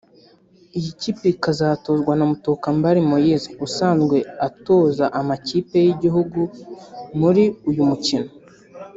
Iyi 0.77 0.91
kipe 1.01 1.25
ikazatozwa 1.35 2.11
na 2.15 2.25
Mutokambali 2.31 2.99
Moïse 3.09 3.47
usanzwe 3.65 4.17
atoza 4.47 5.05
amakipe 5.19 5.77
y’igihugu 5.87 6.41
muri 7.19 7.43
uyu 7.69 7.83
mukino 7.89 8.29